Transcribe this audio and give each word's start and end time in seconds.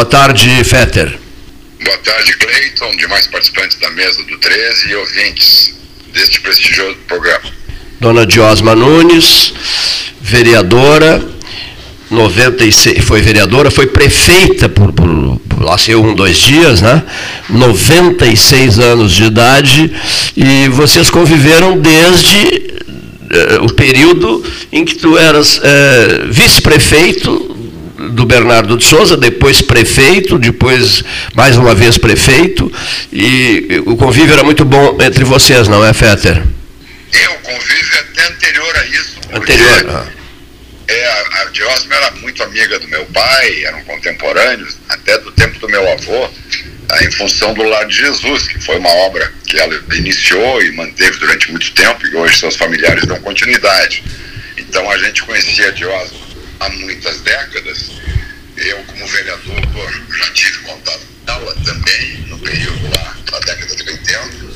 Boa 0.00 0.08
tarde, 0.08 0.64
Fetter. 0.64 1.18
Boa 1.84 1.98
tarde, 1.98 2.32
Cleiton, 2.38 2.96
demais 2.96 3.26
participantes 3.26 3.78
da 3.78 3.90
mesa 3.90 4.24
do 4.24 4.38
13 4.38 4.88
e 4.88 4.94
ouvintes 4.94 5.74
deste 6.14 6.40
prestigioso 6.40 6.96
programa. 7.06 7.44
Dona 8.00 8.24
Diosma 8.24 8.74
Nunes, 8.74 9.52
vereadora, 10.18 11.22
96, 12.10 13.04
foi 13.04 13.20
vereadora, 13.20 13.70
foi 13.70 13.88
prefeita 13.88 14.70
por, 14.70 14.90
por, 14.90 15.38
por 15.46 15.62
lá 15.62 15.76
sei 15.76 15.94
um, 15.96 16.14
dois 16.14 16.38
dias, 16.38 16.80
né? 16.80 17.02
96 17.50 18.78
anos 18.78 19.12
de 19.12 19.24
idade, 19.24 19.92
e 20.34 20.66
vocês 20.68 21.10
conviveram 21.10 21.78
desde 21.78 22.38
eh, 22.38 23.58
o 23.60 23.68
período 23.74 24.42
em 24.72 24.82
que 24.82 24.94
tu 24.94 25.18
eras 25.18 25.60
eh, 25.62 26.22
vice-prefeito 26.30 27.49
do 28.08 28.24
Bernardo 28.24 28.76
de 28.76 28.84
Souza, 28.84 29.16
depois 29.16 29.60
prefeito, 29.60 30.38
depois 30.38 31.04
mais 31.34 31.56
uma 31.56 31.74
vez 31.74 31.98
prefeito, 31.98 32.72
e 33.12 33.82
o 33.84 33.96
convívio 33.96 34.32
era 34.32 34.42
muito 34.42 34.64
bom 34.64 34.96
entre 35.00 35.24
vocês, 35.24 35.68
não 35.68 35.84
é, 35.84 35.92
Fetter? 35.92 36.42
É, 37.12 37.28
o 37.28 37.38
convívio 37.40 37.94
é 37.96 38.00
até 38.00 38.26
anterior 38.28 38.76
a 38.76 38.86
isso. 38.86 39.16
Anterior. 39.34 39.86
Ah. 39.90 40.06
É, 40.88 41.06
a, 41.06 41.42
a 41.42 41.44
Diosma 41.46 41.94
era 41.94 42.10
muito 42.12 42.42
amiga 42.42 42.78
do 42.78 42.88
meu 42.88 43.04
pai, 43.06 43.64
eram 43.64 43.84
contemporâneos, 43.84 44.76
até 44.88 45.18
do 45.18 45.30
tempo 45.32 45.58
do 45.58 45.68
meu 45.68 45.86
avô, 45.92 46.28
em 47.02 47.10
função 47.12 47.54
do 47.54 47.62
Lar 47.62 47.86
de 47.86 47.96
Jesus, 47.96 48.48
que 48.48 48.58
foi 48.58 48.78
uma 48.78 48.88
obra 48.88 49.32
que 49.46 49.56
ela 49.58 49.78
iniciou 49.92 50.62
e 50.62 50.72
manteve 50.72 51.18
durante 51.18 51.50
muito 51.50 51.70
tempo, 51.72 52.04
e 52.06 52.16
hoje 52.16 52.38
seus 52.38 52.56
familiares 52.56 53.04
dão 53.04 53.20
continuidade. 53.20 54.02
Então 54.56 54.90
a 54.90 54.98
gente 54.98 55.22
conhecia 55.22 55.68
a 55.68 55.70
Diosma 55.70 56.29
há 56.60 56.68
muitas 56.68 57.20
décadas. 57.20 57.90
Eu, 58.56 58.82
como 58.84 59.06
vereador, 59.08 59.60
já 60.16 60.30
tive 60.32 60.58
contato 60.58 61.00
com 61.26 61.32
ela 61.32 61.54
também, 61.64 62.18
no 62.28 62.38
período 62.38 62.90
lá, 62.94 63.16
na 63.32 63.38
década 63.40 63.76
de 63.76 63.82
80. 63.82 64.50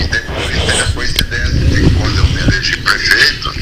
E 0.00 0.06
depois 0.06 0.52
teve 0.66 0.80
a 0.80 0.92
coincidência 0.92 1.60
de 1.60 1.82
que 1.82 1.94
quando 1.94 2.18
eu 2.18 2.26
me 2.28 2.40
elegi 2.40 2.76
prefeito, 2.78 3.54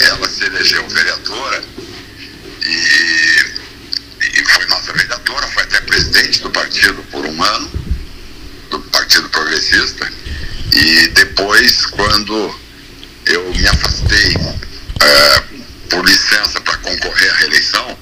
ela 0.00 0.28
se 0.28 0.44
elegeu 0.44 0.86
vereadora 0.88 1.64
e, 2.64 3.38
e 4.20 4.44
foi 4.44 4.66
nossa 4.66 4.92
vereadora, 4.92 5.46
foi 5.48 5.62
até 5.62 5.80
presidente 5.82 6.42
do 6.42 6.50
partido 6.50 7.02
por 7.10 7.24
um 7.24 7.42
ano, 7.42 7.70
do 8.70 8.80
Partido 8.80 9.28
Progressista. 9.30 10.12
E 10.72 11.08
depois, 11.08 11.86
quando 11.86 12.60
eu 13.26 13.54
me 13.54 13.66
afastei 13.68 14.34
uh, 14.36 15.64
por 15.88 16.04
licença 16.04 16.60
para 16.60 16.76
concorrer 16.78 17.30
à 17.32 17.36
reeleição, 17.36 17.98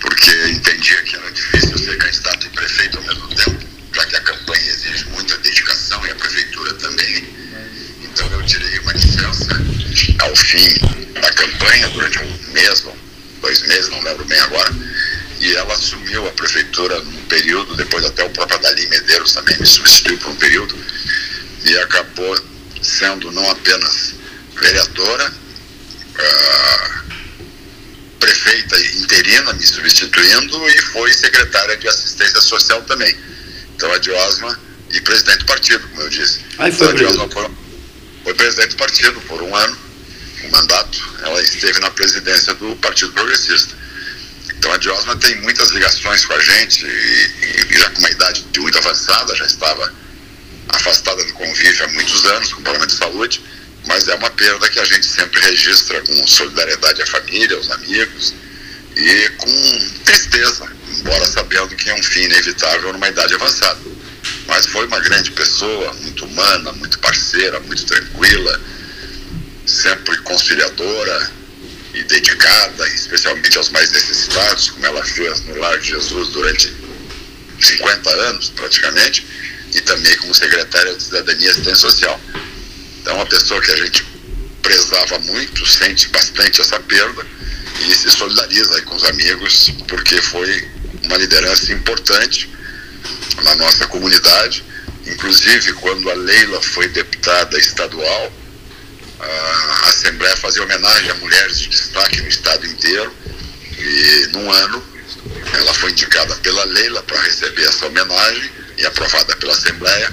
porque 0.00 0.30
entendia 0.50 1.02
que 1.02 1.16
era 1.16 1.30
difícil 1.32 1.78
ser 1.78 1.96
candidato 1.98 2.46
e 2.46 2.50
prefeito 2.50 2.98
ao 2.98 3.04
mesmo 3.04 3.28
tempo, 3.28 3.66
já 3.92 4.06
que 4.06 4.16
a 4.16 4.20
campanha 4.20 4.70
exige 4.70 5.04
muita 5.06 5.36
dedicação 5.38 6.06
e 6.06 6.10
a 6.10 6.14
prefeitura 6.14 6.74
também. 6.74 7.24
Então 8.02 8.26
eu 8.32 8.42
tirei 8.44 8.78
uma 8.80 8.92
licença 8.92 9.48
ao 10.20 10.36
fim 10.54 11.20
da 11.20 11.32
campanha, 11.32 11.88
durante 11.88 12.18
um 12.20 12.52
mês, 12.52 12.84
dois 13.40 13.60
meses, 13.62 13.88
não 13.88 14.00
lembro 14.02 14.24
bem 14.24 14.38
agora, 14.40 14.72
e 15.40 15.54
ela 15.54 15.74
assumiu 15.74 16.26
a 16.26 16.30
prefeitura 16.32 16.98
num 17.00 17.24
período, 17.24 17.74
depois 17.74 18.04
até 18.04 18.24
o 18.24 18.30
próprio 18.30 18.56
Adali 18.58 18.86
Medeiros 18.86 19.32
também 19.32 19.58
me 19.58 19.66
substituiu 19.66 20.16
por 20.18 20.30
um 20.30 20.36
período, 20.36 20.76
e 21.64 21.76
acabou 21.78 22.40
sendo 22.80 23.32
não 23.32 23.50
apenas 23.50 24.14
vereadora, 24.54 25.32
uh, 25.32 27.04
prefeita 28.20 28.80
interina 28.96 29.52
me 29.52 29.66
substituindo 29.66 30.68
e 30.68 30.82
foi 30.92 31.12
secretária 31.12 31.76
de 31.76 31.88
assistência 31.88 32.40
social 32.40 32.80
também. 32.82 33.14
Então 33.74 33.92
a 33.92 33.98
Diosma 33.98 34.58
e 34.90 35.00
presidente 35.00 35.38
do 35.38 35.46
partido, 35.46 35.86
como 35.88 36.02
eu 36.02 36.08
disse. 36.08 36.40
Aí 36.58 36.70
foi, 36.72 36.86
então, 36.86 36.88
a 36.88 36.92
Diosma 36.92 37.28
foi, 37.30 37.50
foi 38.22 38.34
presidente 38.34 38.70
do 38.70 38.76
partido 38.76 39.20
por 39.22 39.42
um 39.42 39.54
ano, 39.54 39.83
mandato. 40.50 41.14
Ela 41.22 41.42
esteve 41.42 41.80
na 41.80 41.90
presidência 41.90 42.54
do 42.54 42.76
Partido 42.76 43.12
Progressista. 43.12 43.74
Então 44.56 44.72
a 44.72 44.76
Diosma 44.76 45.16
tem 45.16 45.40
muitas 45.42 45.70
ligações 45.70 46.24
com 46.24 46.32
a 46.32 46.40
gente 46.40 46.86
e, 46.86 47.66
e 47.70 47.78
já 47.78 47.90
com 47.90 47.98
uma 47.98 48.10
idade 48.10 48.44
muito 48.56 48.78
avançada, 48.78 49.34
já 49.34 49.46
estava 49.46 49.92
afastada 50.68 51.24
do 51.24 51.32
convívio 51.34 51.84
há 51.84 51.88
muitos 51.88 52.24
anos, 52.26 52.52
com 52.52 52.62
problema 52.62 52.86
de 52.86 52.94
saúde 52.94 53.42
mas 53.86 54.08
é 54.08 54.14
uma 54.14 54.30
perda 54.30 54.68
que 54.68 54.78
a 54.78 54.84
gente 54.84 55.06
sempre 55.06 55.40
registra 55.40 56.00
com 56.02 56.26
solidariedade 56.26 57.02
à 57.02 57.06
família, 57.06 57.56
aos 57.56 57.70
amigos 57.70 58.34
e 58.96 59.28
com 59.36 59.90
tristeza, 60.04 60.66
embora 60.98 61.26
sabendo 61.26 61.74
que 61.76 61.90
é 61.90 61.94
um 61.94 62.02
fim 62.02 62.22
inevitável 62.22 62.92
numa 62.92 63.08
idade 63.08 63.34
avançada. 63.34 63.80
Mas 64.46 64.66
foi 64.66 64.86
uma 64.86 65.00
grande 65.00 65.30
pessoa, 65.32 65.92
muito 65.94 66.24
humana, 66.24 66.72
muito 66.72 66.98
parceira, 66.98 67.60
muito 67.60 67.84
tranquila, 67.84 68.60
sempre 69.84 70.16
conciliadora 70.18 71.30
e 71.92 72.02
dedicada, 72.04 72.88
especialmente 72.88 73.58
aos 73.58 73.68
mais 73.68 73.90
necessitados, 73.92 74.70
como 74.70 74.86
ela 74.86 75.04
fez 75.04 75.40
no 75.44 75.58
Lar 75.58 75.78
de 75.78 75.88
Jesus 75.88 76.28
durante 76.30 76.72
50 77.60 78.10
anos 78.10 78.48
praticamente, 78.56 79.26
e 79.74 79.80
também 79.82 80.16
como 80.16 80.34
secretária 80.34 80.94
de 80.94 81.02
Cidadania 81.02 81.48
e 81.48 81.50
Assistência 81.50 81.76
Social. 81.76 82.18
Então, 83.00 83.16
uma 83.16 83.26
pessoa 83.26 83.60
que 83.60 83.70
a 83.72 83.76
gente 83.76 84.06
prezava 84.62 85.18
muito, 85.18 85.66
sente 85.66 86.08
bastante 86.08 86.62
essa 86.62 86.80
perda 86.80 87.26
e 87.86 87.94
se 87.94 88.10
solidariza 88.10 88.80
com 88.82 88.96
os 88.96 89.04
amigos, 89.04 89.70
porque 89.86 90.16
foi 90.22 90.66
uma 91.04 91.18
liderança 91.18 91.72
importante 91.72 92.48
na 93.42 93.54
nossa 93.56 93.86
comunidade. 93.88 94.64
Inclusive, 95.06 95.74
quando 95.74 96.10
a 96.10 96.14
Leila 96.14 96.62
foi 96.62 96.88
deputada 96.88 97.58
estadual, 97.58 98.32
a 99.84 99.88
Assembleia 99.88 100.36
fazia 100.38 100.62
homenagem 100.62 101.10
a 101.10 101.14
mulheres 101.16 101.58
de 101.58 101.68
destaque 101.68 102.20
no 102.22 102.28
estado 102.28 102.66
inteiro. 102.66 103.14
E 103.78 104.28
num 104.32 104.50
ano, 104.50 104.82
ela 105.52 105.74
foi 105.74 105.90
indicada 105.90 106.34
pela 106.36 106.64
Leila 106.64 107.02
para 107.02 107.20
receber 107.20 107.64
essa 107.64 107.86
homenagem 107.86 108.50
e 108.78 108.86
aprovada 108.86 109.36
pela 109.36 109.52
Assembleia, 109.52 110.12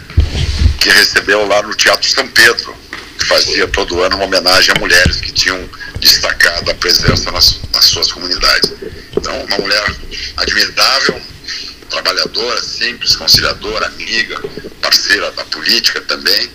que 0.80 0.90
recebeu 0.90 1.48
lá 1.48 1.62
no 1.64 1.74
Teatro 1.74 2.08
São 2.10 2.28
Pedro, 2.28 2.76
que 3.18 3.26
fazia 3.26 3.68
todo 3.68 4.02
ano 4.02 4.18
uma 4.18 4.26
homenagem 4.26 4.74
a 4.76 4.80
mulheres 4.80 5.18
que 5.18 5.32
tinham 5.32 5.70
destacado 6.00 6.70
a 6.70 6.76
presença 6.76 7.32
nas, 7.32 7.60
nas 7.74 7.86
suas 7.86 8.12
comunidades. 8.12 8.72
Então, 9.16 9.44
uma 9.46 9.58
mulher 9.58 9.96
admirável, 10.38 11.22
trabalhadora, 11.90 12.62
simples, 12.62 13.16
conciliadora, 13.16 13.88
amiga, 13.88 14.38
parceira 14.82 15.32
da 15.32 15.46
política 15.46 16.02
também. 16.02 16.52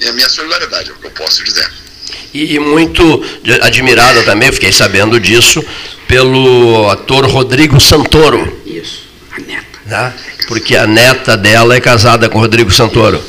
E 0.00 0.08
a 0.08 0.12
minha 0.12 0.28
solidariedade, 0.28 0.90
é 0.90 0.92
o 0.92 0.96
que 0.96 1.06
eu 1.06 1.10
posso 1.12 1.42
dizer. 1.42 1.87
E, 2.32 2.54
e 2.54 2.58
muito 2.58 3.22
admirada 3.62 4.22
também, 4.22 4.52
fiquei 4.52 4.72
sabendo 4.72 5.18
disso, 5.18 5.64
pelo 6.06 6.88
ator 6.90 7.26
Rodrigo 7.26 7.80
Santoro. 7.80 8.60
Isso, 8.66 9.08
a 9.32 9.40
neta. 9.40 9.78
Né? 9.86 10.14
Porque 10.46 10.76
a 10.76 10.86
neta 10.86 11.36
dela 11.36 11.74
é 11.76 11.80
casada 11.80 12.28
com 12.28 12.38
Rodrigo 12.38 12.70
Santoro. 12.70 13.22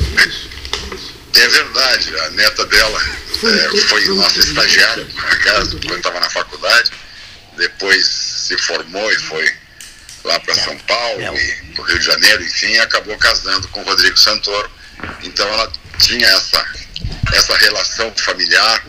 É 1.34 1.48
verdade, 1.48 2.18
a 2.18 2.30
neta 2.30 2.66
dela 2.66 3.00
é, 3.42 3.76
foi 3.88 4.04
nossa 4.08 4.38
estagiária, 4.40 5.06
por 5.14 5.24
acaso, 5.24 5.78
quando 5.86 5.96
estava 5.98 6.20
na 6.20 6.28
faculdade, 6.28 6.90
depois 7.56 8.04
se 8.06 8.58
formou 8.58 9.10
e 9.12 9.16
foi 9.16 9.50
lá 10.24 10.38
para 10.40 10.54
São 10.54 10.76
Paulo 10.78 11.20
É. 11.20 11.34
e 11.34 11.72
para 11.74 11.82
o 11.82 11.86
Rio 11.86 11.98
de 11.98 12.04
Janeiro, 12.04 12.42
enfim, 12.42 12.72
e 12.72 12.78
acabou 12.80 13.16
casando 13.16 13.68
com 13.68 13.80
o 13.80 13.84
Rodrigo 13.84 14.18
Santoro. 14.18 14.70
Então 15.22 15.46
ela 15.48 15.72
tinha 15.98 16.26
essa, 16.26 16.64
essa 17.32 17.56
relação 17.56 18.12
familiar 18.16 18.84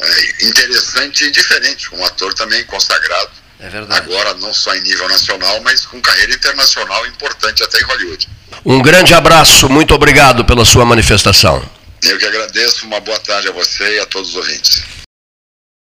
é, 0.00 0.46
interessante 0.46 1.24
e 1.24 1.30
diferente, 1.30 1.94
um 1.94 2.04
ator 2.04 2.34
também 2.34 2.64
consagrado, 2.64 3.30
É 3.60 3.68
verdade. 3.68 4.00
agora 4.00 4.34
não 4.34 4.52
só 4.52 4.74
em 4.74 4.80
nível 4.80 5.08
nacional, 5.08 5.60
mas 5.62 5.86
com 5.86 6.00
carreira 6.00 6.34
internacional 6.34 7.06
importante 7.06 7.62
até 7.62 7.80
em 7.80 7.84
Hollywood. 7.84 8.28
Um 8.64 8.82
grande 8.82 9.14
abraço, 9.14 9.68
muito 9.68 9.94
obrigado 9.94 10.44
pela 10.44 10.64
sua 10.64 10.84
manifestação. 10.84 11.68
Eu 12.02 12.18
que 12.18 12.26
agradeço, 12.26 12.84
uma 12.86 13.00
boa 13.00 13.18
tarde 13.20 13.48
a 13.48 13.52
você 13.52 13.96
e 13.96 14.00
a 14.00 14.06
todos 14.06 14.30
os 14.30 14.36
ouvintes. 14.36 14.82